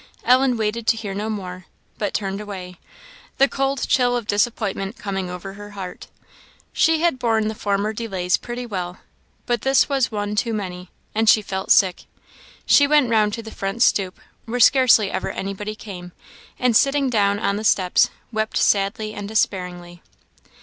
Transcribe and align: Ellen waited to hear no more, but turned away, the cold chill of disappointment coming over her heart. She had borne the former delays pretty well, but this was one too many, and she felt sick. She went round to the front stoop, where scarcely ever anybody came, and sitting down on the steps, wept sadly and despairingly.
Ellen 0.23 0.57
waited 0.57 0.87
to 0.87 0.97
hear 0.97 1.13
no 1.13 1.29
more, 1.29 1.67
but 1.99 2.11
turned 2.15 2.41
away, 2.41 2.79
the 3.37 3.47
cold 3.47 3.87
chill 3.87 4.17
of 4.17 4.25
disappointment 4.25 4.97
coming 4.97 5.29
over 5.29 5.53
her 5.53 5.69
heart. 5.77 6.07
She 6.73 7.01
had 7.01 7.19
borne 7.19 7.49
the 7.49 7.53
former 7.53 7.93
delays 7.93 8.35
pretty 8.35 8.65
well, 8.65 8.97
but 9.45 9.61
this 9.61 9.87
was 9.89 10.11
one 10.11 10.35
too 10.35 10.55
many, 10.55 10.89
and 11.13 11.29
she 11.29 11.43
felt 11.43 11.69
sick. 11.69 12.05
She 12.65 12.87
went 12.87 13.11
round 13.11 13.33
to 13.35 13.43
the 13.43 13.51
front 13.51 13.83
stoop, 13.83 14.19
where 14.45 14.59
scarcely 14.59 15.11
ever 15.11 15.29
anybody 15.29 15.75
came, 15.75 16.13
and 16.57 16.75
sitting 16.75 17.07
down 17.07 17.37
on 17.37 17.57
the 17.57 17.63
steps, 17.63 18.09
wept 18.31 18.57
sadly 18.57 19.13
and 19.13 19.27
despairingly. 19.27 20.01